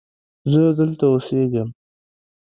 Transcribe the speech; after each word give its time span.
زه 0.51 0.61
دلته 0.77 1.03
اوسیږم. 1.13 1.69